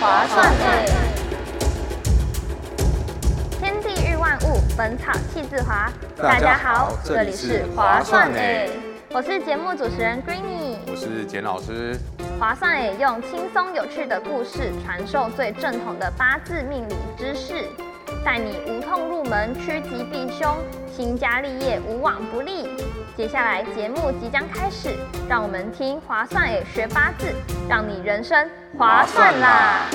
[0.00, 0.86] 划算诶！
[3.58, 5.90] 天地日万物，本草气自华。
[6.16, 8.70] 大家好这里是划算诶
[9.10, 10.76] 我是节目主持人 Greeny。
[10.86, 11.98] 我是简老师，
[12.38, 17.64] 划算诶用轻松有趣的故事传授最正统的八字命理知识，
[18.24, 20.54] 带你无痛入门，趋吉避凶，
[20.96, 22.68] 兴家立业无往不利。
[23.18, 24.96] 接下来节目即将开始，
[25.28, 27.26] 让我们听划算诶学八字，
[27.68, 28.48] 让你人生
[28.78, 29.90] 划算啦！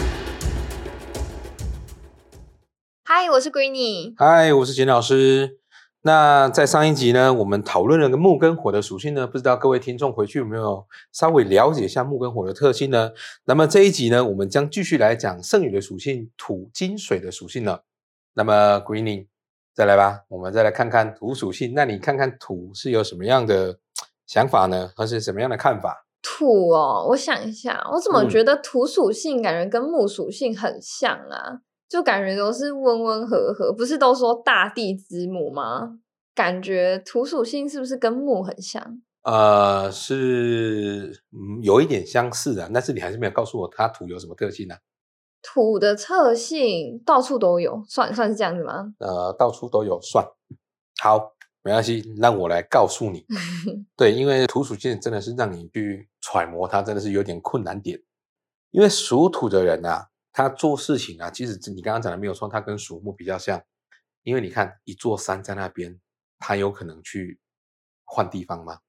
[3.05, 4.13] 嗨，我是 Greeny。
[4.17, 5.57] 嗨，我是简老师。
[6.01, 13.11] 那在上一集呢，我们讨论了个木跟火的属性呢，不知道各位听众回去有没有稍微了解一下木跟火的特性呢？
[13.45, 17.85] 那么这一集呢，我们将继续来讲剩余的属性土、金、水的属性了。
[18.33, 19.27] 那么 Greeny，
[19.73, 21.73] 再来吧，我们再来看看土属性。
[21.73, 23.79] 那你看看土是有什么样的
[24.27, 24.91] 想法呢？
[24.95, 26.05] 还是什么样的看法？
[26.21, 31.61] 土哦，我想一下，我怎么嗯觉得土属性感觉跟木属性很像啊？
[31.89, 35.99] 就感觉都是温温和和，不是都说大地之母吗？
[36.35, 39.01] 感觉土属性是不是跟木很像？
[39.23, 44.75] 呃，是嗯有一点相似的，但是你还是没有告诉我它土有什么特性呢、
[45.43, 48.95] 土的特性到处都有，算算是这样子吗？
[48.99, 50.25] 呃，到处都有算。
[51.01, 53.25] 好，没关系，让我来告诉你。
[53.95, 58.01] 对，因为土属性真的是让你去揣摩它，真的是有点困难点。
[58.71, 63.61] 因为属土的人啊，他做事情啊，其实你刚刚讲的没有错，他跟属木比较像。
[64.23, 65.99] 因为你看一座山在那边，
[66.39, 67.41] 他有可能去
[68.05, 68.79] 换地方吗？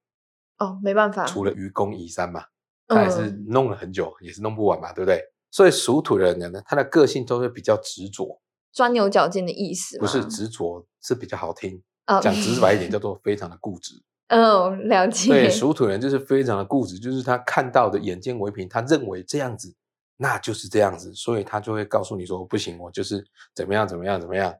[0.57, 2.45] 哦，没办法，除了愚公移山嘛，
[2.87, 5.21] 他也是嗯弄了很久，也是弄不完嘛，对不对？
[5.55, 8.41] 所以属土的人呢，他的个性都会比较执着，
[8.73, 14.03] 钻牛角尖的意思，不是执着是比较好听，哦讲直白一点 叫做非常的固执。
[14.27, 15.29] 嗯，了解。
[15.29, 19.73] 对，属土人就是非常的固执，就是他看到的眼见为凭，他认为这样子，
[20.17, 23.25] 那就是这样子，所以他就会告诉你说不行，我就是
[23.55, 24.53] 怎么样怎么样怎么样，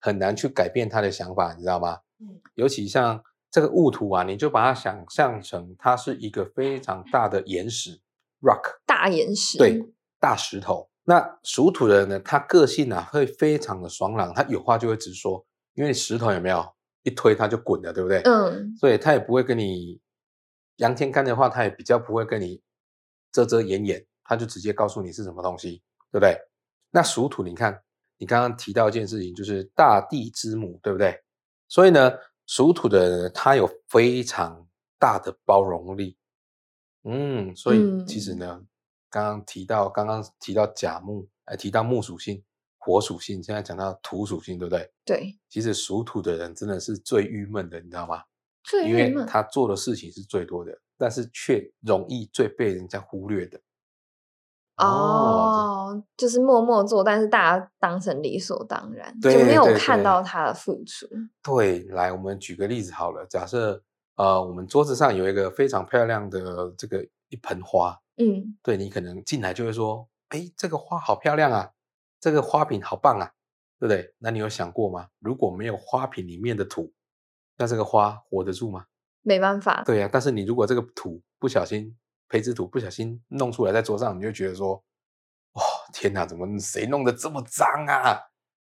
[0.00, 1.98] 很难去改变他的想法，你知道吗？
[2.22, 8.00] 嗯尤其像这个戊土啊，你就把它想象成它是一个非常大的岩石
[8.40, 9.84] （rock），大岩石，对，
[10.20, 10.88] 大石头。
[11.04, 16.64] 那属土的人呢，他个性啊会非常的爽朗，他有话就会直说，因为石头有没有
[17.02, 18.20] 一推他就滚了，对不对？
[18.24, 19.98] 嗯，所以他也不会跟你
[20.76, 22.60] 杨天干的话，他也比较不会跟你
[23.32, 26.36] 遮遮掩掩，他就直接告诉你是什么东西，对不对？
[26.90, 27.82] 那属土，你看
[28.18, 31.18] 你刚刚提到一件事情，就是大地之母，对不对？
[31.68, 32.12] 所以呢，
[32.46, 34.66] 属土的人呢他有非常
[34.98, 36.18] 大的包容力，
[37.04, 38.62] 嗯，所以其实呢，
[39.10, 42.42] 刚刚提到刚刚提到甲木，哎，提到木属性、
[42.78, 44.92] 火属性，现在讲到土属性，对不对？
[45.04, 48.22] 对，其实属土的人真的是最郁闷的，你知道吗？
[48.62, 53.60] 最郁因为闷他做的事情是最多的，但是却容易最被人家忽略的。
[54.76, 61.08] 哦，就是默默做，但是大家当成理所当然，就对没有看到他的付出。
[61.42, 63.82] 对，来，我们举个例子好了，假设
[64.14, 71.70] 呃，我们桌子上有一个非常漂亮的这个一盆花，嗯，对你可能进来就会说，哎，这个花好漂亮啊，
[72.20, 73.32] 这个花瓶好棒啊，
[73.78, 74.14] 对不对？
[74.18, 75.08] 那你有想过吗？
[75.20, 76.92] 如果没有花瓶里面的土，
[77.56, 78.86] 那这个花活得住吗？
[79.22, 81.96] 没办法，对呀、但是你如果这个土不小心
[82.28, 84.82] 培植土不小心弄出来在桌上，你就觉得说，
[85.52, 85.62] 哇、
[85.92, 88.18] 天哪，怎么谁弄得这么脏啊？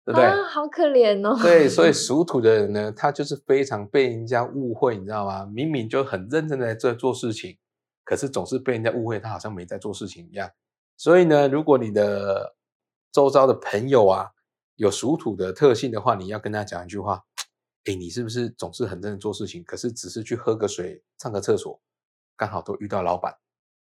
[0.04, 0.26] 对不对？
[0.26, 1.38] 啊，好可怜哦。
[1.42, 5.44] 对，所以属土的人呢，他就是非常被人家误会，你知道吗？
[5.44, 7.58] 明明就很认真的在做事情，
[8.08, 10.50] 可是总是被人家误会他好像没在做事情一样。
[10.96, 12.56] 所以呢，如果你的
[13.12, 14.30] 周遭的朋友啊
[14.76, 17.22] 有属土的特性的话，你要跟他讲一句话：，
[17.84, 21.78] 哎，你是不是总是很认真做事情，可是只是去喝个水、上个厕所，
[22.34, 23.36] 刚好都遇到老板，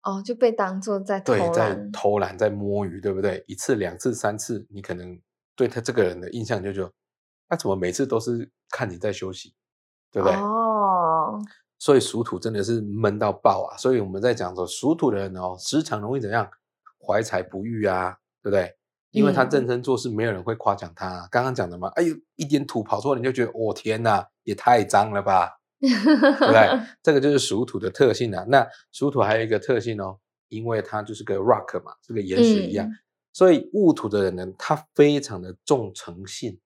[0.02, 1.74] 哦，就被当做在偷对，在。
[1.90, 3.42] 偷懒，在摸鱼，对不对？
[3.48, 5.18] 一次、两次、三次，你可能
[5.56, 6.92] 对他这个人的印象就就，
[7.48, 9.54] 他怎么每次都是看你在休息，
[10.10, 10.36] 对不对？
[10.36, 11.40] 哦，
[11.82, 13.76] 所以属土真的是闷到爆啊！
[13.76, 16.48] 所以我们在讲说，属土的人哦，时常容易怎样，
[17.04, 18.72] 怀才不遇啊，对不对？
[19.10, 25.50] 因为他嗯认真做事，没有人会夸奖他啊、刚刚讲的嘛，哎呦，一点土跑出来，你就觉得，哦天哪，也太脏了吧，
[25.82, 26.80] 对不对？
[27.02, 28.44] 这个就是属土的特性啊。
[28.46, 30.16] 那属土还有一个特性哦，
[30.50, 32.92] 因为它就是个 rock 嘛，这个岩石一样，嗯
[33.32, 36.60] 所以戊土的人呢，他非常的重诚信。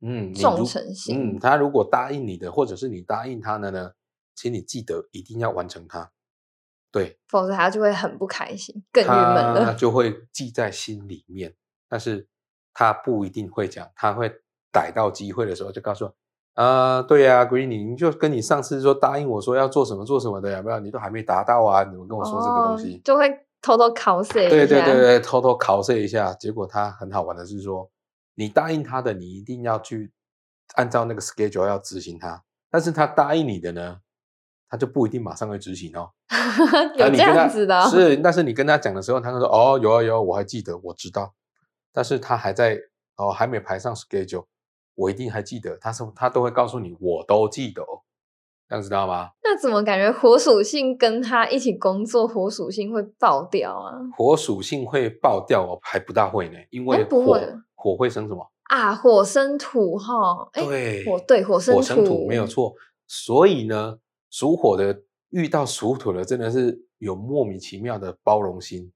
[0.00, 3.92] 嗯，你重诚信嗯，他如果答应你的，或者是你答应他的呢，
[4.34, 6.10] 请你记得一定要完成它。
[6.90, 9.74] 对，否则他就会很不开心，更郁闷了他了。
[9.74, 11.54] 就会记在心里面，
[11.88, 12.26] 但是
[12.72, 14.32] 他不一定会讲，他会
[14.72, 16.14] 逮到机会的时候就告诉我，
[16.54, 20.80] 啊、对呀、e e n y 你就跟你上次说答应我说要做什么做什么的，有没有？
[20.80, 23.00] 你都还没达到啊，你怎么跟我说这个东哦西？
[23.04, 23.28] 就会
[23.60, 24.48] 偷偷考试一下。
[24.48, 26.32] 对对对对，偷偷考试一下。
[26.34, 27.90] 结果他很好玩的是说，
[28.38, 30.12] 你答应他的，你一定要去
[30.76, 32.44] 按照那个 schedule 要执行他。
[32.70, 33.98] 但是他答应你的呢，
[34.68, 36.12] 他就不一定马上会执行哦。
[36.96, 41.34] 有这样子的，是，但是你跟他讲的时候，他就说哦，有啊有，我还记得，我知道。
[41.92, 42.78] 但是他还在
[43.16, 44.46] 哦，还没排上 schedule，
[44.94, 45.76] 我一定还记得。
[45.78, 48.04] 他说他都会告诉你，我都记得哦，
[48.68, 49.30] 这样知道吗？
[49.42, 53.94] 那怎么感觉火属性跟他一起工作，火属性会爆掉啊？
[54.16, 57.40] 火属性会爆掉我，还不大会呢，因为火
[57.74, 58.94] 火会生什么啊？
[58.94, 60.48] 火生土哈？
[60.52, 62.74] 对，火对火生土没有错。
[63.06, 63.98] 所以呢，
[64.30, 65.02] 属火的。
[65.30, 68.90] 遇到属土的，真的是有莫名其妙的包容心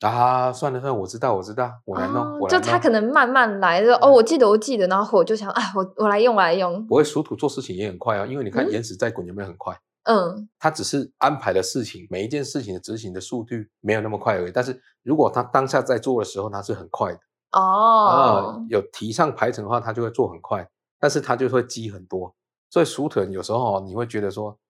[0.00, 0.52] 啊！
[0.52, 2.48] 算了算了，我知道我知道，我来弄。
[2.48, 6.86] 就他可能慢慢来，就哦，我记得我记得，然后我就想，啊，我我来用我来用。
[6.86, 9.76] 不会属土做事情也很快啊，因为你看，岩石在滚有没有很快？
[10.04, 14.52] 嗯，他只是安排的事情，每一件事情的执行的速度没有那么快而已。
[14.52, 17.18] 但是如果他当下在做的时候，他是很快的
[17.52, 18.64] 哦。
[18.68, 20.68] 有提上排程的话，他就会做很快，
[21.00, 22.34] 但是他就会积很多。
[22.70, 24.56] 所以属土有时候你会觉得说。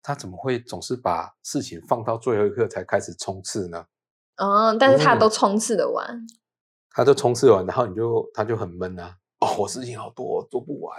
[0.00, 3.84] 他怎么会总是把事情放到最后一刻才开始冲刺呢？
[4.38, 6.26] 嗯，但是他都冲刺的完，
[6.90, 9.16] 他都冲刺完，然后你就他就很闷啊。
[9.40, 10.96] 哦，我事情好多，做不完，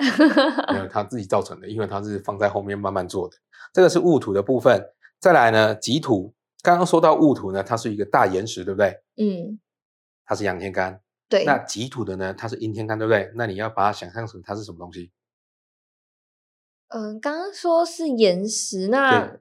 [0.74, 3.36] 没有他自己造成的，因为他是放在后面慢慢做的。
[3.74, 4.82] 这个是戊土的部分，
[5.20, 6.34] 再来呢，己土。
[6.62, 9.02] 刚刚说到戊土呢，它是一个大岩石，对不对？
[9.18, 9.60] 嗯，
[10.26, 11.02] 它是阳天干。
[11.28, 13.32] 对，那己土的呢，它是阴天干，对不对？
[13.36, 15.12] 那你要把它想象成它是什么东西？
[16.88, 19.38] 嗯，刚刚说是岩石，那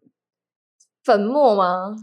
[1.03, 1.97] 粉末吗？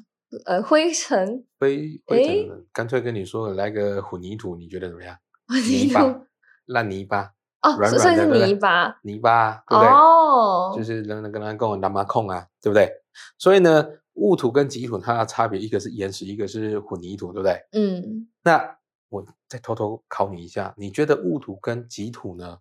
[0.46, 5.18] 呃，灰尘，灰灰尘，干脆跟你说来个混凝土，你觉得怎么样？
[5.48, 6.22] 泥巴，
[6.66, 9.88] 烂泥巴，哦，软软的泥巴，泥巴，对不对？
[9.92, 12.92] 哦，就是那那跟他跟我拿马控啊，对不对？
[13.38, 17.62] 所以呢，雾土跟吉土它的差别，一个是岩石，一个是混凝土，对不对？
[17.72, 18.78] 嗯，那
[19.10, 22.60] 我再偷偷考你一下，你觉得雾土跟吉土呢，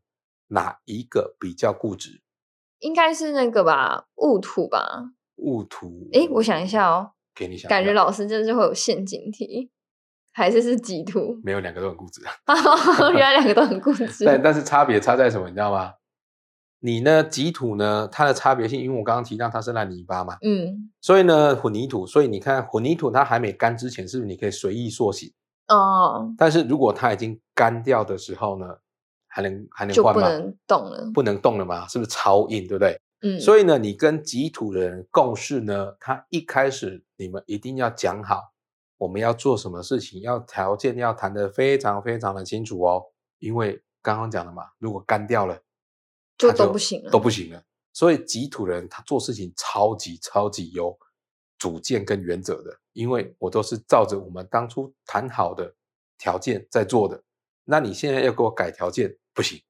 [0.49, 2.21] 哪一个比较固执？
[2.81, 5.13] 应该是那个吧，戊土吧。
[5.37, 7.13] 戊土，哎，我想一下哦。
[7.35, 7.69] 给你想。
[7.69, 9.71] 感觉老师真的是会有陷阱题，
[10.33, 11.39] 还是是己土？
[11.43, 12.23] 没有，两个都很固执。
[13.13, 14.25] 原来两个都很固执。
[14.27, 15.49] 但但是差别差在什么？
[15.49, 15.93] 你知道吗？
[16.81, 20.37] 你呢，己土呢，它的差别性，因为我刚刚提到它是烂泥巴嘛。
[20.43, 20.91] 嗯。
[21.01, 25.33] 所以呢，混凝土，所以你看混凝土它还没干之前，是不是你可以随意塑形？
[25.69, 26.33] 哦。
[26.37, 28.67] 但是如果它已经干掉的时候呢？
[29.27, 30.21] 还能还能换吗？
[30.21, 31.89] 不能动了，不能动了吗？
[31.89, 32.97] 是不是超硬，对不对？
[33.23, 33.41] 嗯。
[33.41, 38.53] 所以呢，你跟己土的人共事呢，他一开始你们一定要讲好，
[38.99, 43.03] 我们要做什么事情，要条件要谈得非常非常的清楚哦。
[43.39, 45.61] 因为刚刚讲了嘛，如果干掉了，
[46.39, 47.63] 就都不行了，都不行了。
[47.93, 50.99] 所以己土人他做事情超级超级有
[51.59, 55.75] 主见跟原则的，因为我都是照着我们当初谈好的
[56.19, 57.23] 条件在做的。
[57.65, 59.17] 那你现在要给我改条件？
[59.33, 59.61] 不行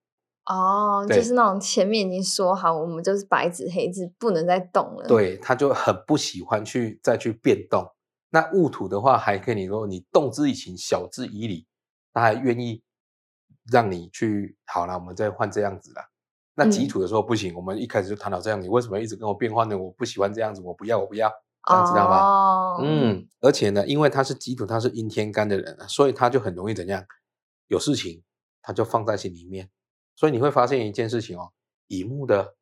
[0.46, 5.06] 哦，就是那种前面已经说好，我们就是白纸黑字，不能再动了。
[5.08, 7.86] 对，他就很不喜欢去再去变动。
[8.30, 11.66] 那戊土的话，还跟你说，你动之以情，晓之以理，
[12.12, 12.82] 他还愿意
[13.72, 14.56] 让你去。
[14.66, 16.02] 好了，我们再换这样子了。
[16.56, 19.78] 那己土的时候不行，我们一开始就谈到这样，你为什么一直跟我变换呢？
[19.78, 21.32] 我不喜欢这样子，我不要，我不要，
[21.66, 22.76] 这样知道吗？
[22.82, 27.02] 嗯，而且呢，因为他是己土，他是阴天干的人，所以他就很容易怎样，
[27.68, 28.22] 有事情。
[28.66, 29.68] 他就放在心里面，
[30.16, 31.50] 所以你会发现一件事情哦，
[31.88, 32.54] 乙木的、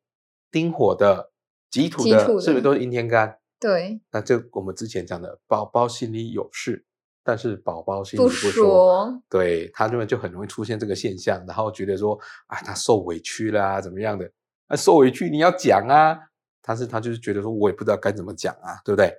[0.51, 1.31] 丁火的、
[1.69, 3.39] 己土的，是不是都是阴天干？
[3.59, 4.01] 对。
[4.11, 6.85] 那这我们之前讲的，宝宝心里有事，
[7.23, 12.17] 但是宝宝心里不说，对他这边就很容易出现这个现象，然后觉得说，
[12.47, 14.29] 啊，他受委屈啦，怎么样的？
[14.67, 16.17] 那受委屈你要讲啊，
[16.61, 19.13] 但是他就是觉得说，我也不知道该怎么讲啊，对不对？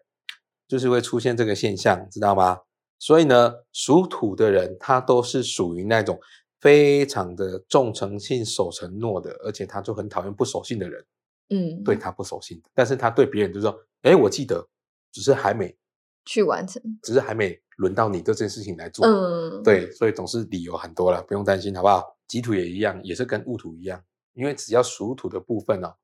[0.67, 2.61] 就是会出现这个现象，知道吗？
[2.99, 6.19] 所以呢，属土的人他都是属于那种。
[6.65, 11.05] 非常的重诚信、守承诺的，而且他就很讨厌不守信的人。
[11.51, 14.67] 嗯，对他不守信的，但是他对别人就说：“哎，我记得，
[15.13, 15.77] 只是还没
[16.25, 22.17] 去完成，只是还没轮到你这件事情来做。”嗯，对，所以总是理由很多了，不用担心，好不好？
[22.27, 24.03] 己土也一样，也是跟戊土一样，
[24.33, 25.95] 因为只要属土的部分哦，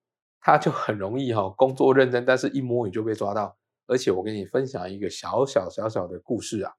[0.42, 3.56] 他就很容易哈，工作认真，但是一摸鱼就被抓到。
[3.86, 6.70] 而且我跟你分享一个小小小小的故事啊，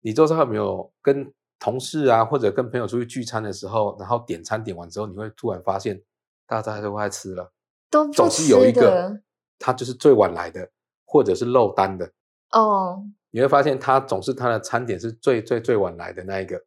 [0.00, 1.30] 你周遭有没有跟？
[1.64, 5.98] 同事啊，或者跟朋友出去聚餐的时候，然后点餐点完之后，你会突然发现
[6.46, 7.50] 大家都爱吃了，
[7.90, 9.18] 都总是有一个
[9.58, 10.68] 他就是最晚来的，
[11.06, 12.10] 或者是漏单的
[12.50, 13.04] 哦。
[13.30, 16.60] 你会发现他总是他的餐点是最最最晚来的那一个，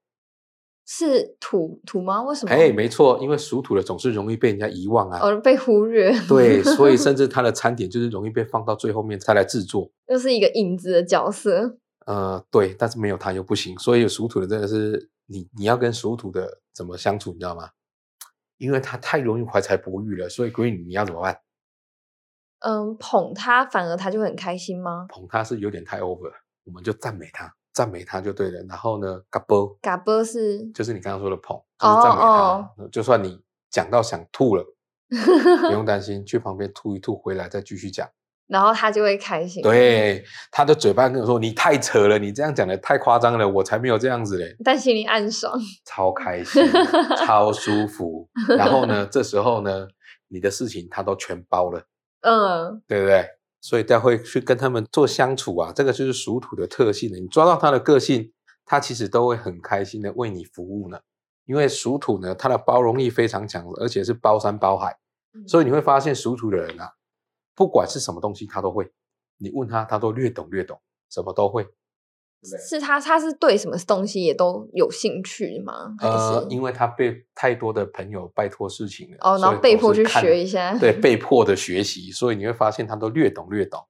[0.88, 2.24] 是土土吗？
[2.24, 2.52] 为什么？
[2.52, 5.20] 哎，没错，因为属土的总是容易被人家遗忘啊。
[5.22, 6.12] 哦，被忽略。
[6.28, 9.92] 对，所以 甚至他的餐点就是容易被放到最后面才来制作。
[10.08, 11.78] 又是一个影子的角色。
[12.08, 17.70] 呃，对，但是没有他又不行，所以属土的真的是你你要跟属土的怎么相处，你知道吗？
[18.58, 21.42] 因为他太容易怀才不遇了，所以 Green 你要怎么办？
[22.60, 25.06] 嗯，捧他反而他就很开心吗？
[25.10, 26.32] 捧他是有点太 over，
[26.64, 27.54] 我们就赞美他。
[27.74, 32.74] 赞美他就对了，然后呢，嘎波，嘎波是就是你刚刚说的捧，就是赞美他。
[32.92, 34.66] 就算你讲到想吐了，
[35.10, 38.10] 不用担心， 去旁边吐一吐，回来再继续讲，
[38.48, 39.62] 然后他就会开心。
[39.62, 46.64] 对，他的嘴巴跟我说：“你太扯了，你这样讲的太夸张了，我才没有这样子嘞。”但心里暗爽， 超开心，
[47.26, 48.28] 超舒服。
[48.58, 49.88] 然后呢， 这时候呢，
[50.30, 51.84] 你的事情他都全包了，
[52.22, 53.26] 嗯，对不对？
[53.60, 58.32] 所以他会去跟他们做相处啊，这个就是属土的特性了你抓到他的个性，
[58.66, 61.00] 他其实都会很开心的为你服务呢。
[61.46, 64.96] 因为属土呢，他的包容力非常强，而且是包山包海。
[65.48, 66.90] 所以你会发现属土的人啊，
[67.58, 68.90] 不管是什么东西他都会，
[69.40, 71.68] 你问他，他都略懂略懂，什么都会。
[72.44, 75.96] 是他，他是对什么东西也都有兴趣吗？
[76.00, 83.84] 呃，因为他被太多的朋友拜托事情了，哦，然后被迫去学一下，对，被迫的学习，所以你会发现他都略懂略懂。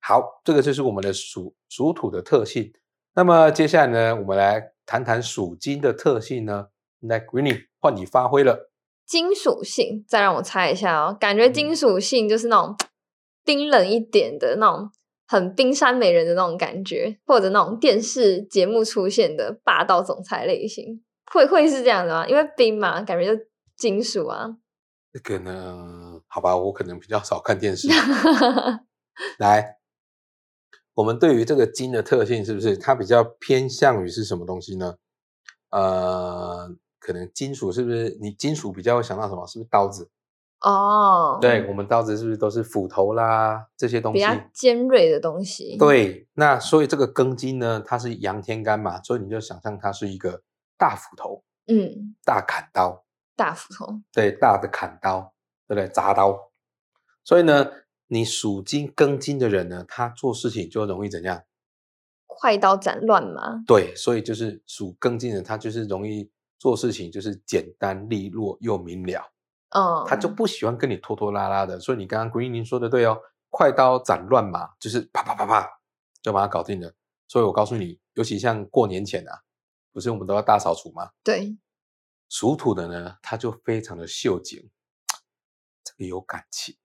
[0.00, 2.70] 好，这个就是我们的属属土的特性。
[3.14, 6.66] 那么接下来呢，我们来谈谈属金的特性呢。
[7.00, 8.70] 来，Greeny，换你发挥了。
[9.06, 12.74] 金属性，再让我猜一下哦，感觉金属性就是那种
[13.44, 14.90] 冰冷一点的那种。
[15.26, 22.28] 很冰山美人的那种感觉，或者那种电视节目出现的霸道总裁类型，会会是这样的吗？
[22.28, 23.42] 因为冰嘛，感觉就
[23.74, 24.58] 金属啊。
[25.14, 27.88] 这个呢，好吧，我可能比较少看电视。
[29.40, 29.78] 来，
[30.92, 34.96] 我们对于这个金的特性，是不是它比较偏向于是什么东西呢？
[35.70, 36.68] 呃，
[37.00, 38.18] 可能金属是不是？
[38.20, 39.46] 你金属比较会想到什么？
[39.46, 40.10] 是不是刀子？
[40.64, 44.18] 哦，对我们刀子是不是都是斧头啦这些东西？
[44.18, 45.76] 比较尖锐的东西。
[45.76, 50.42] 对，那所以这个庚金呢，它是阳天干嘛，所以你就想象它是一个
[50.78, 53.04] 大斧头，嗯，大砍刀，
[53.36, 55.34] 大斧头，对，大的砍刀，
[55.68, 55.86] 对不对？
[55.90, 56.50] 铡刀。
[57.22, 57.70] 所以呢，
[58.06, 61.42] 你属金庚金的人呢，他做事情就容易怎样？
[62.26, 63.62] 快刀斩乱麻。
[63.66, 69.30] 对，所以就是属庚金的，他就是容易做事情，就是简单利落又明了。
[69.74, 75.68] 哦，他就不喜欢跟你拖拖拉拉的，所以你刚刚 Green 说的对哦，快刀斩乱麻，就是啪啪啪啪
[76.22, 76.94] 就把它搞定了。
[77.26, 79.42] 所以我告诉你，尤其像过年前啊，
[79.92, 81.10] 不是我们都要大扫除吗？
[81.22, 81.56] 对，
[82.28, 84.70] 属土的呢，他就非常的秀景，
[85.82, 86.76] 这个有感情，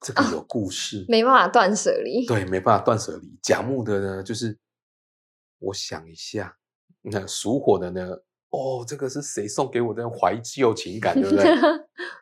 [0.00, 2.26] 这个有故事，没办法断舍离。
[2.26, 3.38] 对，没办法断舍离。
[3.40, 4.58] 甲木的呢，就是
[5.58, 6.56] 我想一下，
[7.02, 8.16] 那属火的呢，
[8.50, 11.44] 哦，这个是谁送给我的怀旧情感，对不对？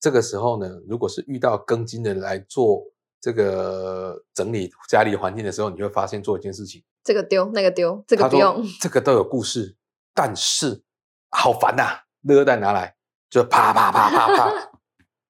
[0.00, 2.82] 这个时候呢，如果是遇到庚金的人来做
[3.20, 9.76] 这个整理家里环境的时候，你会发现做一件事情，这个丢那个丢，这个不用，这个都有故事，
[10.14, 10.82] 但是
[11.28, 12.96] 好烦呐，热蛋拿来
[13.28, 14.72] 就啪啪啪啪啪，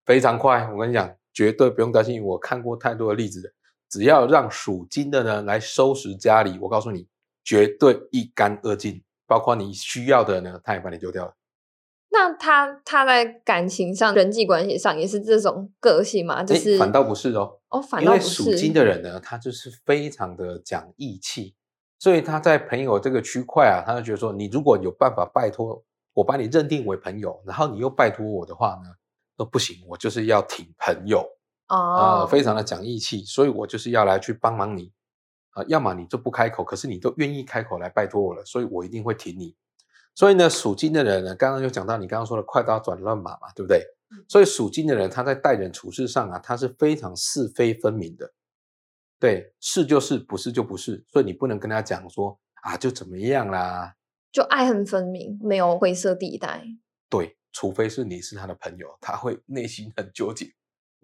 [0.06, 0.70] 非常快。
[0.72, 3.52] 我跟你讲，绝对不用担心，我看过太多的例子
[3.88, 7.08] 只要让属金的呢来收拾家里，我告诉你，
[7.42, 11.34] 绝对一干二净，包括你需要的呢，他也把你丢掉了。
[12.12, 16.42] 那他他在感情上、人际关系上也是这种个性吗？
[16.42, 17.58] 就是反倒不是哦。
[17.68, 18.42] 哦，反倒不是。
[18.42, 21.54] 因为属金的人呢，他就是非常的讲义气，
[21.98, 28.90] 所以他在朋友这个区块啊，他就觉得说，你如果有办法拜托我把你认定为朋友，然后你又拜托我的话呢，
[29.36, 31.24] 都不行，我就是要挺朋友
[31.68, 34.90] 哦，非常的讲义气，所以我就是要来去帮忙你
[35.50, 39.54] 啊，要么你就不开口，可是你都愿意开口来拜托我了，所以我一定会挺你。
[40.14, 43.82] 所以呢，属金的人呢，刚刚就讲到你刚刚说的快刀斩乱麻嘛，对不对？
[44.28, 48.32] 所以属金的人他在待人处事上啊，他是非常是非分明的，
[49.20, 53.94] 对，是就是，不是就不是，所以你不能跟他讲说啊，就怎么样啦，
[54.32, 56.64] 就爱恨分明，没有灰色地带。
[57.08, 60.46] 对，除非是你是他的朋友，他会内心很纠结，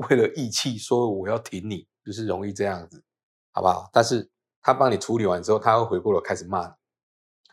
[0.09, 3.03] 为了义气说我要挺你，就是容易这样子，
[3.53, 3.89] 好不好？
[3.93, 4.29] 但是
[4.61, 6.73] 他帮你处理完之后，他会回过头开始骂你。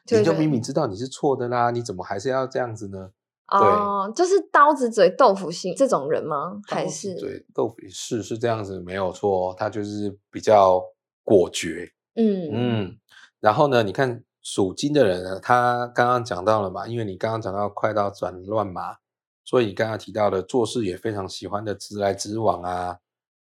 [0.09, 3.11] 你就明明知道你是错的啦，你怎么还是要这样子呢？
[3.47, 6.59] 哦，就是刀子嘴豆腐心这种人吗？
[6.67, 10.81] 还是嘴豆腐是是这样子没有错，他就是比较
[11.23, 11.91] 果决。
[12.15, 12.97] 嗯嗯，
[13.39, 18.97] 然后呢，你看属金的人呢，他刚刚讲到了嘛，因为你刚刚讲到快刀斩乱麻，
[19.43, 22.97] 所以你刚刚提到的做事也非常喜欢的直来直往啊，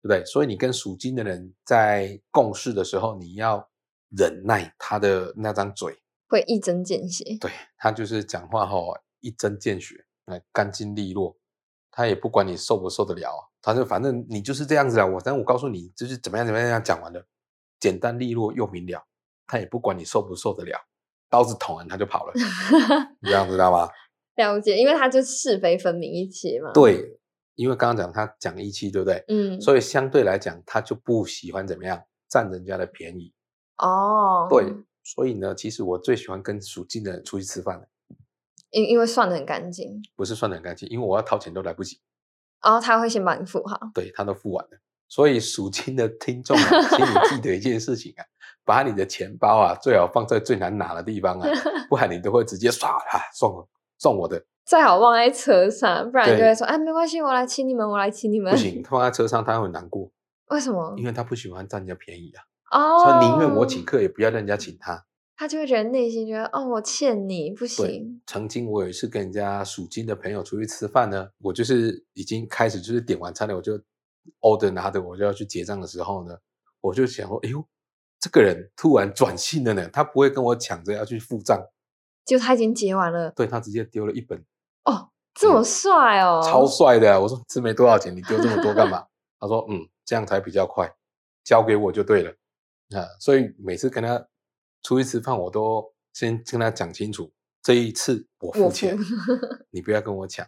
[0.03, 0.25] 对不对？
[0.25, 3.69] 所以你跟属金的人在共事的时候，你要
[4.17, 6.02] 忍耐他的那张嘴。
[6.33, 7.37] 会一针见血。
[7.39, 11.37] 对他就是讲话吼一针见血，哎，干净利落，
[11.91, 17.27] 他也不管你受不受得了，他就反正你就是这样子啊，我但我告诉你就是怎么样怎么样讲完了，
[17.79, 19.07] 简单利落又明了，
[19.47, 20.87] 他也不管你受不受得了，
[21.29, 22.33] 刀子捅完他就跑了，
[23.21, 23.89] 你这样知道吗？
[24.37, 27.21] 了解，因为他就是非分明一期嘛。，对，
[27.55, 29.23] 因为刚刚讲他讲义气，对不对？
[29.29, 33.35] 嗯，所以相对来讲，他就不喜欢怎么样占人家的便宜。
[33.77, 34.65] 哦，对，
[35.03, 37.87] 所以呢，其实我最喜欢跟属金的人出去吃饭了，
[38.71, 42.01] 因因为算的很干净，不是算得很干净，因为我要掏钱都来不及，
[42.63, 43.79] 然后他会先帮你付哈。
[43.95, 44.79] 对他都付完了。
[45.09, 48.25] 所以属金的听众啊，请你记得一件事情啊，
[48.65, 51.49] 把你的钱包啊最好放在最难拿的地方啊，
[51.91, 53.69] 不然你都会直接刷啊送我
[53.99, 58.51] 送我的，最好忘在车上，不然就会说哎，没关系，我来请你们，我来请你们。
[58.53, 60.11] 不行，放在车上他会难过，
[60.47, 60.95] 为什么？
[60.97, 65.07] 因为他不喜欢占人家便宜啊，哦，所以宁愿我请，客也不要让人家请他。
[65.37, 73.73] 他就会觉得内心觉得哦，我欠你，不行。，曾经我有一次跟人家属金的朋友出去吃饭呢，我就是已经开始就是点完餐了，我就
[74.41, 76.37] order 拿着我就要去结账的时候呢，
[76.81, 77.64] 我就想说，哎呦，
[78.21, 81.61] 这个人突然转性了呢，他不会跟我抢着要去付账，
[82.25, 84.38] 就他已经结完了，对他直接丢了一本，
[84.85, 89.05] 哦，这么帅哦，超帅的啊、我说这没多少钱，你丢这么多干嘛？
[89.41, 90.95] 他说，嗯，这样才比较快，
[91.43, 92.33] 交给我就对了
[92.97, 93.07] 啊。
[93.21, 94.29] 所以每次跟他
[94.83, 97.33] 出去吃饭，我都先跟他讲清楚，
[97.63, 98.99] 这一次我付钱，
[99.71, 100.47] 你不要跟我抢。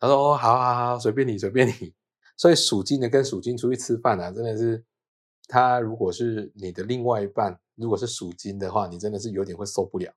[0.00, 1.94] 他说，哦，好好好，随便你，随便你。
[2.36, 4.84] 所以属金的跟属金出去吃饭啊，真的是，
[5.46, 10.12] 他如果是你的另外一半，如果是属金的话，你真的是有点会受不了。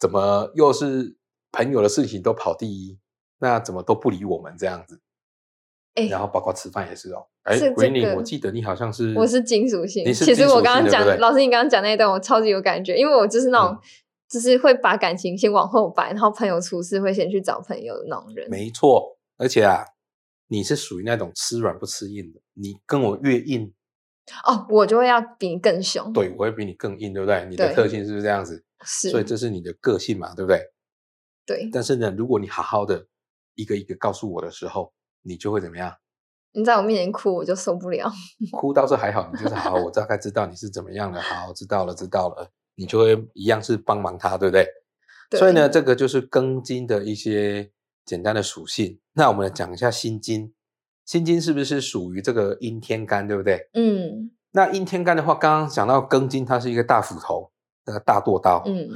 [0.00, 1.16] 怎么又是
[1.52, 2.98] 朋友的事情都跑第一，
[3.38, 5.00] 那怎么都不理我们这样子？
[5.94, 7.26] 哎然后包括吃饭也是哦。
[7.42, 10.04] 哎是这，Greening，个我记得你好像是我是金属性。
[10.06, 13.80] 你是其实我刚刚讲老师你刚刚讲那一段，我超级有感觉，因为我就是那种嗯，
[14.28, 18.48] 就是会把感情先往后摆，然后朋友出事会先去找朋友的那种人。
[18.48, 19.84] 没错，而且啊，
[20.48, 23.72] 你是属于那种吃软不吃硬的，你跟我越硬，
[24.46, 27.44] 哦，我就会要比你更凶。，对我会比你更硬，对不对？
[27.50, 28.64] 你的特性是不是这样子？
[28.84, 30.60] 是，所以这是你的个性嘛，对不对？
[31.44, 31.68] 对。
[31.72, 33.04] 但是呢，如果你好好的
[33.56, 35.96] 一个一个告诉我的时候，你就会怎么样？
[36.52, 38.10] 你在我面前哭，我就受不了。
[38.52, 44.66] 哭倒是还好，你就是好，我大概知道你是怎么样的，好，知道了，知道了，你就会一样是帮忙他，对不对？
[45.30, 47.70] 对所以呢，这个就是庚金的一些
[48.04, 49.00] 简单的属性。
[49.14, 50.52] 那我们来讲一下辛金，
[51.06, 53.70] 辛金是不是属于这个阴天干，对不对？
[53.72, 57.50] 嗯那阴天干的话，刚刚讲到庚金，它是一个大斧头，
[57.86, 58.62] 那个大剁刀。
[58.66, 58.90] 嗯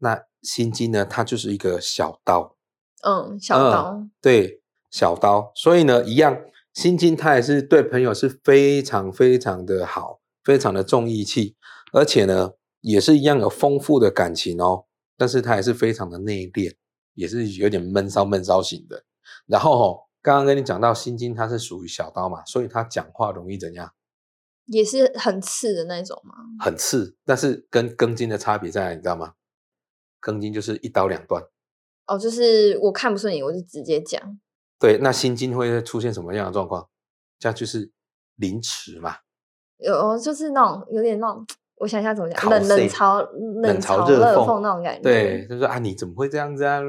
[0.00, 2.56] 那辛金呢，它就是一个小刀，
[3.04, 5.52] 嗯，小嗯刀，对，小刀。
[5.54, 6.40] 所以呢，一样，
[6.74, 11.56] 心金它也是对朋友是非常非常的好，非常的重义气，
[11.92, 14.84] 而且呢，也是一样有丰富的感情哦。
[15.16, 16.74] 但是它也是非常的内敛，
[17.14, 19.04] 也是有点闷骚闷骚型的。
[19.46, 23.92] 然后哦，刚刚跟你讲到心金，它是属于小刀嘛，所以它讲话容易怎样？
[24.66, 26.34] 也是很刺的那种吗。
[26.60, 28.94] 很刺，但是跟庚金的差别在哪？
[28.94, 29.32] 你知道吗？
[30.20, 31.42] 庚金就是一刀两断。
[32.06, 34.20] 哦，就是我看不顺眼，我就直接讲。
[34.78, 36.88] 对，那心经会出现什么样的状况？
[37.38, 37.90] 这样就是
[38.36, 39.16] 凌迟嘛，
[39.78, 43.24] 有哦就是那种有点那种，我想一下怎么讲，冷冷嘲
[43.62, 45.02] 冷嘲嘲热讽讽那种感觉。
[45.02, 46.80] 对，就是啊，你怎么会这样子啊？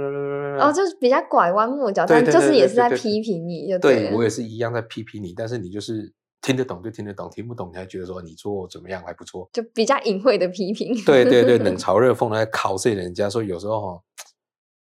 [0.60, 9.48] 哦，就是比较拐弯抹角，但就是也是在批评你，就了对我也是一样在批评你，但是你就是听得懂就听得懂，听不懂你还觉得说你做怎么样还不错。
[9.54, 10.96] 就比较隐晦的批评。
[11.06, 14.02] 对对对，冷 嘲热讽的在考碎人家，所以有时候哈、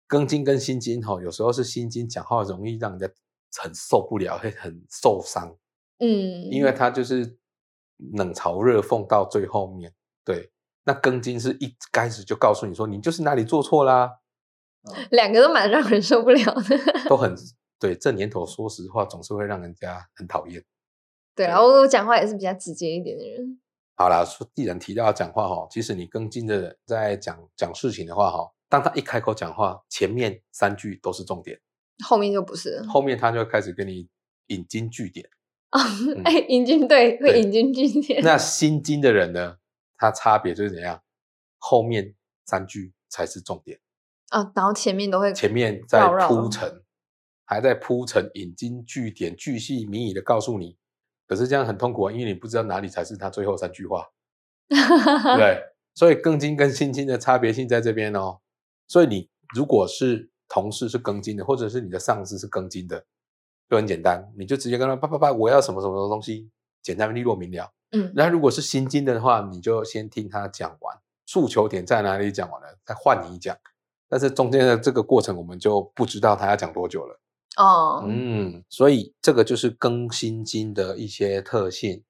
[0.07, 3.07] 庚金跟辛金哈、有时候是辛金讲话容易让人家
[3.61, 5.55] 很受不了，会很受伤。
[5.99, 7.37] 嗯，因为他就是
[8.13, 9.93] 冷嘲热讽到最后面。
[10.25, 10.51] 对，
[10.83, 14.19] 那庚金是一开始就告诉你说你就是哪里做错啦，
[15.11, 16.77] 两个都蛮让人受不了的。
[17.07, 17.35] 都很
[17.79, 17.95] 对。
[17.95, 20.63] 这年头说实话总是会让人家很讨厌。
[21.35, 23.59] 对，然后我讲话也是比较直接一点的人。
[23.95, 31.61] 好啦，说既然提到要讲话哈，其实你庚金的人在讲讲事情的话哈，当他一开口讲话，前面三句都是重点，
[32.03, 32.87] 后面就不是了。
[32.87, 34.09] 后面他就会开始跟你
[34.47, 35.29] 引经据典。
[36.25, 38.23] 哎，引经对，会引经据典。
[38.23, 39.57] 那心经的人呢，
[39.95, 41.03] 他差别就是怎样？
[41.59, 42.15] 后面
[42.47, 43.79] 三句才是重点。
[44.29, 46.81] 啊，然后前面都会前面在铺陈，
[47.45, 50.79] 还在铺陈，引经据典、巨细靡遗的告诉你。
[51.27, 54.07] 可是这样很痛苦啊，因为你不知道哪里才是他最后三句话，
[55.37, 55.61] 对？
[55.93, 58.39] 所以更经跟心经的差别性在这边哦。
[58.87, 63.05] 所以你如果是同事是庚金的，或者是你的上司是庚金的，
[63.69, 66.49] 就很简单，你就直接跟他叭叭叭，我要什么什么东西，
[66.81, 67.71] 简单利落明了。
[67.95, 73.55] 嗯那如果是辛金的话，你就先听他讲完，诉求点在哪里讲完了，再换你讲。
[74.09, 77.19] 但是中间的这个过程，我们就不知道他要讲多久了。
[77.57, 82.03] 哦，嗯，所以这个就是庚辛金的一些特性。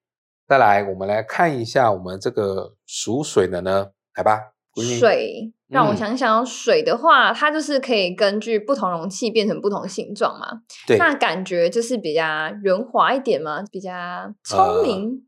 [0.48, 4.54] 再来，我们来看一下我们这个属水的呢，来吧。
[5.00, 10.62] 水，让我嗯想想哦，水的话，它就是可以根据不同容器变成不同形状嘛。
[10.88, 12.24] 对那感觉就是比较
[12.62, 13.92] 圆滑一点嘛，比较
[14.44, 15.28] 聪呃明。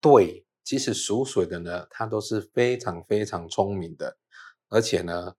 [0.00, 4.16] 对，其实属水的呢，它都是非常非常聪明的，
[4.68, 5.34] 而且呢，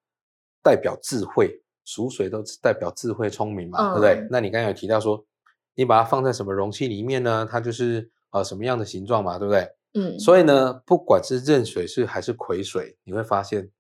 [0.63, 1.61] 代表智慧。
[1.89, 4.27] 属水都代表智慧、聪明嘛，对不对嗯？
[4.29, 5.25] 那你刚才有提到说，
[5.73, 7.47] 你把它放在什么容器里面呢？
[7.49, 9.69] 它就是呃什么样的形状嘛，对不对？
[9.93, 13.71] 嗯，所以呢，不管是壬水是还是癸水，你会发现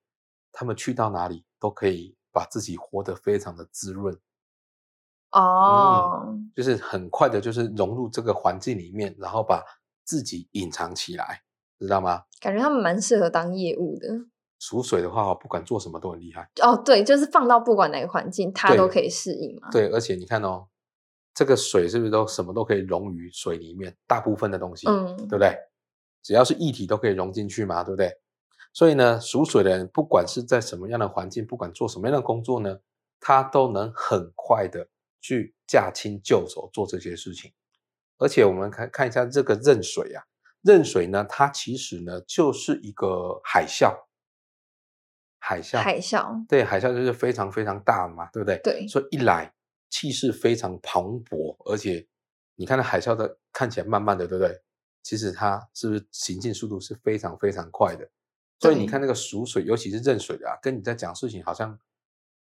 [0.51, 4.17] 他们去到哪里都可以把自己活得非常的滋润，
[5.31, 9.63] 哦，就是很快的，就是融入这个环境里面，然后把
[10.03, 11.43] 自己隐藏起来，
[11.79, 12.23] 知道吗？
[12.39, 14.07] 感觉他们蛮适合当业务的。
[14.59, 16.49] 属水的话，不管做什么都很厉害。
[16.63, 19.69] 哦，对，就是放到不管哪个环境，它都可以适应嘛。
[19.69, 20.67] 对，而且你看哦，
[21.35, 23.95] 这个水是不是都什么都可以溶于水里面？
[24.07, 25.55] 大部分的东西，嗯对不对？
[26.23, 28.11] 只要是液体都可以融进去嘛，对不对？
[28.77, 32.77] 所以呢，属水的人不管是在什么样的环境，不管做什么样的工作呢，
[33.19, 34.87] 他都能很快的
[35.19, 37.51] 去驾轻就熟做这些事情。
[38.19, 40.23] 而且我们看看一下这个壬水啊，
[40.61, 43.97] 壬水呢，它其实呢就是一个海啸，
[45.39, 48.61] 海啸，海啸，对，海啸就是非常非常大嘛，对不对？
[48.63, 49.51] 对所以一来
[49.89, 52.07] 气势非常磅礴，而且
[52.53, 54.61] 你看那海啸的看起来慢慢的，对不对？
[55.01, 58.07] 其实它是不是行进速度是非常非常快的？
[58.59, 61.77] 所以你看那个属水，尤其是壬水的啊，跟你在讲事情好像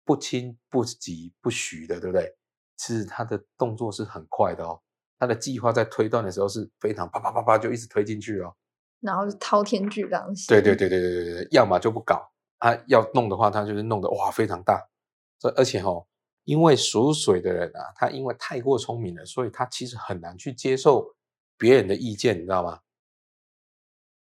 [0.05, 2.35] 不轻不急不徐的，对不对？
[2.75, 4.81] 其实他的动作是很快的哦，
[5.17, 8.55] 他的计划在推断的时候是非常啪啪啪啪就一直推进去哦。
[8.99, 10.47] 然后是滔天巨浪型。
[10.47, 14.87] 对对对对对对对，要么就不搞他，要弄的话，他就是弄得哇非常大。
[15.39, 16.05] 这而且哦，
[16.43, 21.15] 因为属水的人啊，他因为太过聪明了，所以他其实很难去接受
[21.57, 22.79] 别人的意见，你知道吗？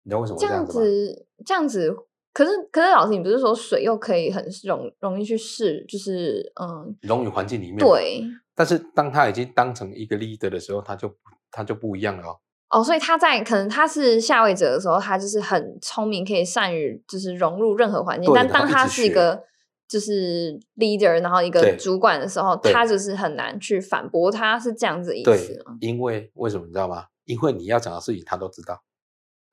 [0.06, 0.86] 你知道为什么这样会这样子吗？
[0.86, 1.94] 子，这样子，
[2.34, 7.78] 可是可是老师，你不是说水又可以很容容易去试，就是嗯，融于环境里面。。
[7.78, 8.24] 对，
[8.56, 11.14] 但是当他已经当成一个 leader 的时候，他就
[11.52, 12.40] 他就不一样了哦。
[12.70, 18.32] 哦，所以他在可能他是下位者的时候，他就是很聪明，可以善于就是融入任何环境。
[18.32, 19.44] 对但当他是一个
[19.88, 27.06] 就是 leader，然后一个主管的时候，他就是很难去反驳他，是这样子意思吗？，因为为什么你知道吗？
[27.26, 28.82] 因为你要讲的事情他都知道，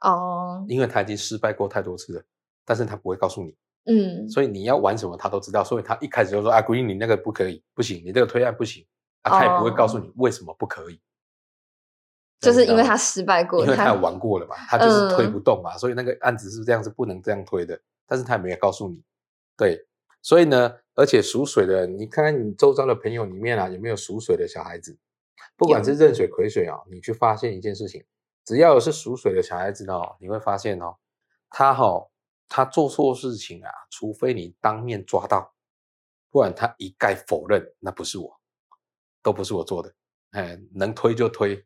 [0.00, 2.22] 哦，因为他已经失败过太多次了，
[2.64, 3.54] 但是他不会告诉你。
[3.86, 8.86] 嗯，所以你要玩什么他都知道，所以他一开始就说啊，Green 你那个不可以，不行，你这个推案不行。
[9.22, 11.00] 啊，他也不会告诉你为什么不可以，哦
[12.40, 13.44] 就是因为他失败？
[13.44, 15.32] 过，因为他有玩过了嘛，他就是推嗯。
[15.32, 19.02] 不动嘛，所以那个案子是这样是不能这样推的，但是他也没有告诉你，
[19.58, 19.86] 对，
[20.22, 24.96] 所以呢，而且属水的，你看看你周遭的朋友里面啊，有没有属水的小孩子？
[25.56, 28.02] 不管是壬水、癸水啊，你去发现一件事情，
[28.44, 30.96] 只要有是属水的小孩子哦，你会发现哦，
[31.50, 32.10] 他哦，
[32.48, 35.54] 他做错事情啊，除非你当面抓到，
[36.30, 38.40] 不然他一概否认，那不是我，
[39.22, 39.92] 都不是我做的，
[40.30, 41.64] 哎，能推就推，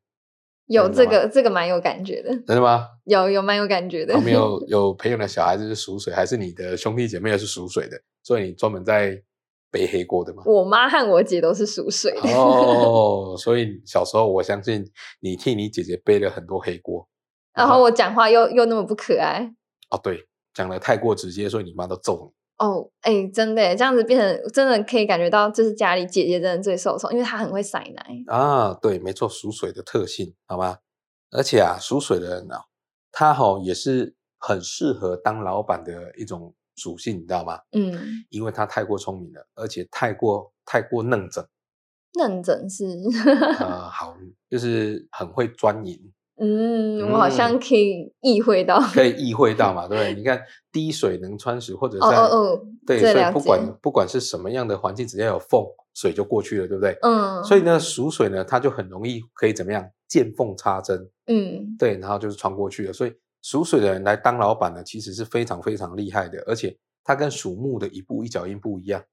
[0.66, 2.88] 有这个这个蛮有感觉的，真的吗？
[3.04, 4.14] 有有蛮有感觉的？
[4.14, 9.22] 有没有 有朋友的小孩子是属水，还是你的兄弟姐妹也是属水的，所以你专门在
[9.74, 10.44] 背黑锅的吗？
[10.46, 12.30] 我妈和我姐都是属水的。
[12.32, 17.08] 哦， 所以小时候我相信你替你姐姐背了很多黑锅。
[17.52, 19.52] 然后我讲话又又那么不可爱。
[19.90, 22.64] 哦，对，讲的太过直接，所以你妈都揍你。
[22.64, 28.06] 哦，哎，真的耶，这样子变成真的可以感觉到，就是家里姐姐真的最受宠，因为她很会塞奶。
[28.28, 30.78] 啊，对，没错，属水的特性，好吗？
[31.32, 32.62] 而且啊，属水的人啊，
[33.10, 37.58] 他哈、也是很适合当老板的一种属性，你知道吗？
[37.72, 37.92] 嗯，
[38.30, 41.44] 因为他太过聪明了，而且太过太过嫩整，
[42.18, 42.87] 认真是，
[43.60, 44.16] 呃， 好，
[44.50, 45.98] 就是很会钻营，
[46.40, 48.80] 嗯，我好像可以意会到。
[48.80, 50.14] 可以意会到嘛， 对不对？
[50.14, 50.40] 你看
[50.72, 56.96] 滴水能穿石，或者哦在哦哦，对，所以不管不管是什么样的环境，只要有缝，水就过去了，对不对？
[57.02, 62.92] 嗯，所以呢，属水呢，它就很容易可以怎么样见缝插针，嗯，对，然后就是穿过去了。
[62.92, 63.12] 所以
[63.44, 69.04] 属水的人来当老板呢，其实是非常非常厉害的，而且他跟属木的一步一脚印不一样，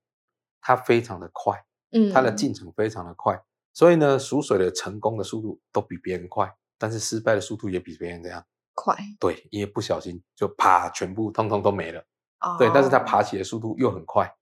[0.62, 3.38] 他非常的快，嗯，他的进程非常的快，
[3.74, 8.42] 所以呢，属水的成功的速度都比别人快，但是失败的速度也比别人怎样。
[8.74, 12.00] 快，对，因为不小心就啪，全部通通都没了。
[12.40, 14.34] 哦对，但是他爬起的速度又很快，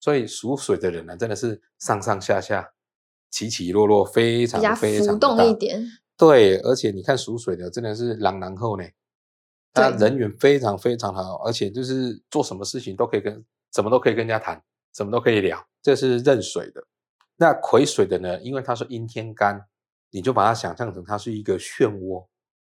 [0.00, 2.72] 所以属水的人呢，真的是上上下下、
[3.30, 5.80] 起起落落，非常非常浮动一点。
[6.16, 8.84] 对，而且你看属水的真的是朗朗后呢，
[9.74, 14.62] 他人缘非常非常好，而且就是做什么事情都可以跟什么都可以跟人家谈，
[14.94, 16.86] 什么都可以聊，这是壬水的。
[17.36, 18.40] 那癸水的呢？
[18.40, 19.66] 因为它是阴天干，
[20.12, 22.24] 你就把它想象成它是一个漩涡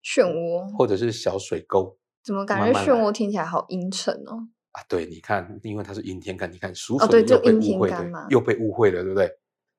[0.04, 4.48] 漩涡，或者是小水沟怎么感觉漩涡听起来好阴沉哦？
[4.72, 4.84] 啊。
[4.86, 9.30] 对，你看，因为它是阴天干，你看属哦对水就阴天干嘛，又被误会了，对不对？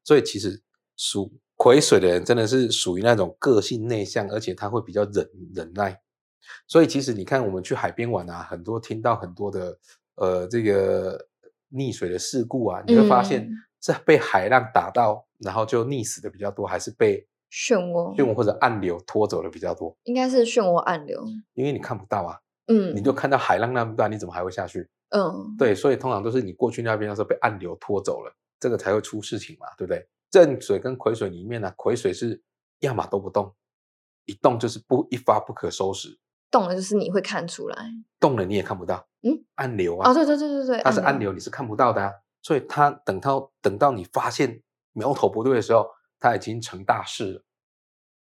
[0.04, 0.60] 所以其实
[0.98, 6.02] 属癸水的人真的是属于那种个性内向，而且他会比较忍忍耐。
[6.68, 9.78] 所以其实你看，我们去海边玩啊，很多听到很多的
[10.16, 11.28] 呃这个
[11.72, 13.52] 溺水的事故啊，你会发现嗯
[13.82, 19.96] 是被海浪打到，然后就溺死的比较多，还是被漩涡漩涡或者暗流拖走的比较多？
[20.04, 21.24] 应该是漩涡暗流。
[21.54, 24.90] 因为你看不到啊，嗯，你就看到海浪那么大，你怎么还会下去？
[25.10, 30.08] 嗯，对，所以通常都是你过去那边的时候被暗流拖走了，这个才会出事情嘛，对不对？
[30.30, 32.42] 正水跟癸水里面呢、癸水是
[32.80, 33.54] 要么都不动，
[34.26, 36.18] 一动就是不一发不可收拾，
[36.52, 37.90] 动了就是你会看出来。
[38.20, 42.12] 动了你也看不到，嗯，暗流啊，哦，对对对对对，它是暗流，你是看不到的、啊，
[42.44, 44.62] 所以它等到等到你发现
[44.94, 45.88] 苗头不对的时候，
[46.20, 47.44] 它已经成大事了。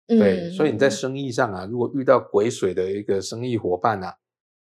[0.08, 4.16] 对，所以你在嗯生意上啊，如果遇到癸水的一个生意伙伴啊，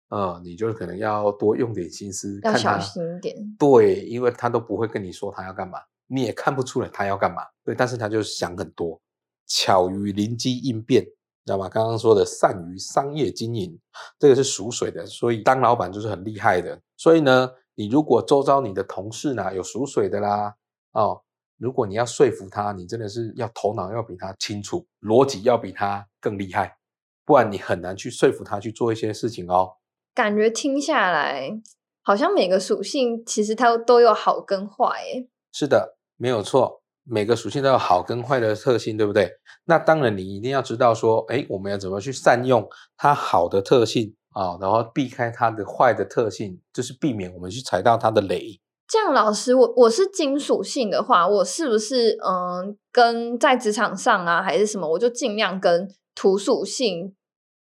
[0.10, 3.36] 呃，你就可能要多用点心思，要小心一点。
[3.60, 7.42] 对，因为他都不会跟你说他要干嘛，你也看不出来他要干嘛。
[7.64, 9.02] 对，但是他就想很多，
[9.46, 11.06] 巧于灵机应变，
[11.46, 11.70] 知道吗？
[11.70, 13.80] 刚刚说的善于商业经营，
[14.18, 16.82] 这个是属水的，所以当老板就是很厉害的。
[16.98, 20.56] 所以呢，你如果周遭你的同事呢有属水的啦，
[20.94, 21.22] 哦，
[21.58, 26.78] 如果你要说服他，你真的是要头脑要比他清楚，逻辑要比他更厉害，
[27.24, 29.74] 不然你很难去说服他去做一些事情哦。
[30.16, 31.62] 感觉听下来，
[32.02, 35.30] 好像每个属性其实它都有好跟坏，诶。
[35.52, 39.32] 是的，没有错，每个属性都有好跟坏的特性，对不对？
[39.66, 48.60] 那当然，你一定要知道说，哎，我们要怎么去善用它好的特性啊，然后避开它的坏的特性，就是避免我们去踩到它的雷。
[48.88, 57.16] 这样，老师，我我是金属性的话，我是不是嗯，跟在职场上啊，还是什么，我就尽量跟土属性，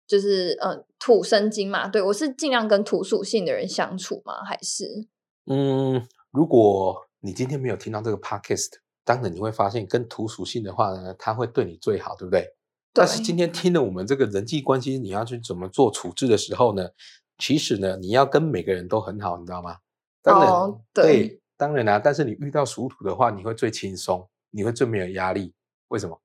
[0.07, 4.35] 就是嗯土生金嘛，对我是尽量跟土属性的人相处吗？
[4.45, 5.09] 还是
[5.47, 8.69] 嗯，如果你今天没有听到这个 podcast，
[9.11, 12.47] 当然你会发现跟土属性的话呢，它会对你最好，对不对？
[12.93, 16.89] 但是今天听了我们这个人际关系，你要去怎么做处置的时候呢？
[17.37, 19.79] 其实呢，你要跟每个人都很好，你知道吗？
[20.23, 25.53] 当然，哦对当然啦、但是你遇到属土的话，你会最轻松，你会最没有压力。
[25.89, 26.23] 为什么？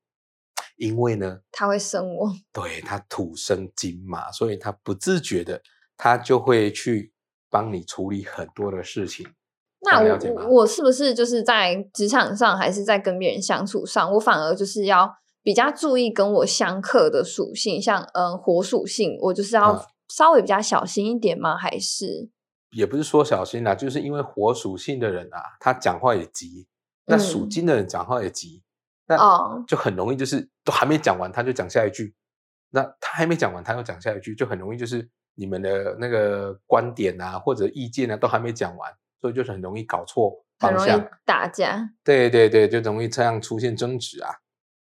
[0.78, 2.32] 因为呢，他会生我？
[2.54, 5.60] 对他土生金嘛，所以他不自觉的，
[5.98, 7.12] 他就会去
[7.50, 9.26] 帮你处理很多的事情。
[9.86, 10.44] 这那样了解吗？
[10.48, 21.56] 我我是不是就是在职场上，还是在跟别人相处上，我反而就是要比较注意跟我相克的属性，像嗯火属性，我就是要啊稍微比较小心一点吗？
[21.56, 22.30] 还是？
[22.72, 26.68] 也不是说小心啦，就是因为火属性的人啊，他讲话也急，
[27.06, 27.50] 那属嗯。
[27.50, 28.64] 金的人讲话也急，
[29.08, 29.64] 那哦。
[29.66, 32.14] 就很容易就是都还没讲完他就讲下一句，
[32.72, 38.92] 那他还没讲完他又讲下一句，就很容易就是你们的那个观点啊或者意见啊都还没讲完，
[39.26, 41.10] 所以就是很容易搞错很容易方向。
[41.26, 41.90] 打架？
[42.04, 44.30] 对对对，就容易这样出现争执啊。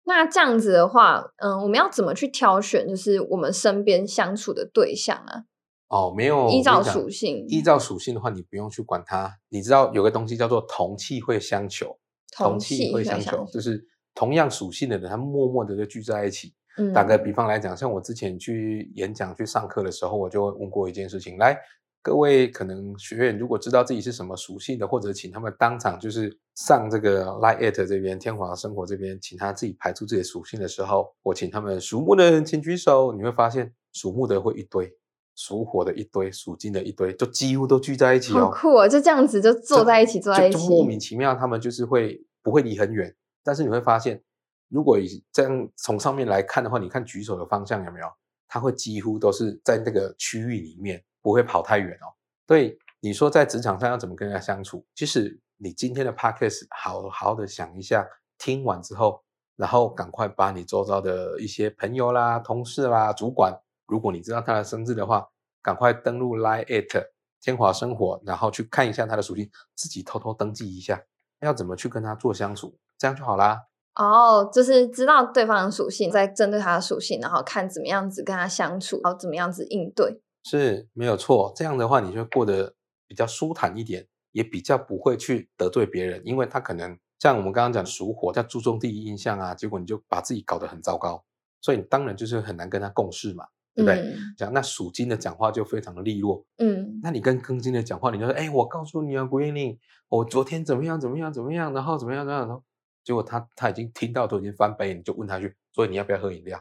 [0.05, 5.45] 那这样子的话，嗯，我们要怎么去挑选，就是我们身边相处的对象啊？
[5.89, 9.39] 哦，没有依照属性依照属性的话，你不用去管它。
[9.49, 11.99] 你知道有个东西叫做同气会相求，
[12.37, 13.83] 同气气会相会相求，就是
[14.15, 16.53] 同样属性的人，他默默的就聚在一起。
[16.79, 21.59] 嗯，打个比方来讲，像我之前去演讲、去上课的时候，我就问过一件事情：来，
[22.07, 34.89] 各位可能学员如果知道自己是什么属性的，或者请他们当场就是上这个 Line at 这边天华生活这边，请他自己排出自己的属性的时候，我请他们属木的人请举手，你会发现属木的会一堆，
[35.35, 38.43] 属火的一堆，属金的一堆，就几乎都聚在一起哦。
[38.43, 38.89] 好酷哦！
[38.89, 44.23] 就这样子就坐在一起，坐在一起，就就莫名其妙，他们就是会不会离很远，但是你会发现，
[44.69, 48.07] 如果以这样从上面来看的话，你看举手的方向有没有？
[48.47, 52.15] 它会几乎都是在那个区域里面，不会跑太远哦。
[52.47, 54.87] 所以你说在职场上要怎么跟人家相处？
[54.95, 58.07] 其实你今天的 podcast 好好的想一下，
[58.39, 59.25] 听完之后，
[59.57, 63.53] 然后赶快把你周遭的一些朋友啦、同事啦、主管，
[63.89, 65.29] 如果你知道他的生日的话，
[65.61, 67.09] 赶快登录 Line at
[67.41, 71.03] 天华生活，然后去看一下他的属性，自己偷偷登记一下，
[71.41, 73.63] 要怎么去跟他做相处，这样就好啦。
[73.97, 80.23] 哦，就是知道对方的属性，再针对他的属性，然后看怎么样子跟他相处，然后怎么样子应对。
[80.49, 82.75] 是没有错，这样的话你就会过得
[83.07, 91.25] 比较舒坦一点，也比较不会去得罪别人，因为他可能像我们刚刚讲属火，他注重第一印象啊，结果你就把自己搞得很糟糕，
[91.61, 93.47] 所以你当然就是很难跟他共事嘛。
[93.77, 93.99] 对不对？
[94.01, 99.79] 嗯讲那属金的讲话就非常的利落，嗯那你跟庚金的讲话，你就说，哎，我告诉你啊，郭燕玲，
[100.09, 102.65] 我昨天怎么样怎么样怎么样，然后怎么样怎么样，然后
[103.05, 106.59] 结果他他已经听到都已经翻白眼，你就问他去，所以你要不要喝饮料？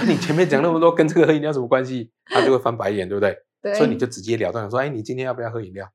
[0.00, 2.10] 那你前面讲那么多，跟这个喝饮料什么关系？
[2.26, 3.36] 他就会翻白眼，对不对？
[3.62, 5.86] 对，所以你就直接了当的说，哎，你今天要不要喝饮料？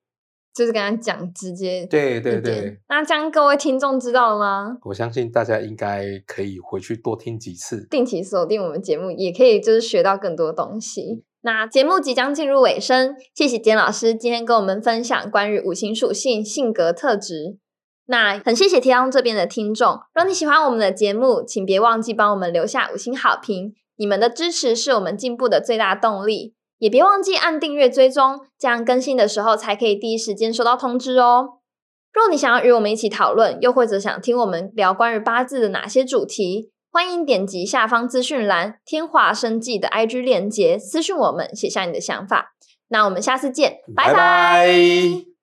[0.54, 4.78] 就是跟他讲直接对对对，那这样各位听众知道了吗？
[4.86, 7.86] 我相信大家应该可以回去多听几次。
[7.90, 11.26] 定期锁定我们节目，也可以就是学到更多东西。
[11.42, 17.58] 那节目即将进入尾声，谢谢简老师今天跟我们分享关于五行属性、性格特质。
[18.08, 26.54] 那很谢谢提纲这边的听众，如果你喜欢我们的节目，请别忘记帮我们留下五星好评，你们的支持是我们进步的最大动力。
[26.78, 31.60] 也别忘记按订阅追踪，这样更新的时候才可以第一时间收到通知哦。
[32.12, 42.54] 若你想要与我们一起讨论，又或者想听我们聊关于八字的哪些主题，欢迎点击下方资讯栏“天华生计”的 IG 链接，私讯我们，写下你的想法。
[42.90, 45.35] 那我们下次见，拜拜拜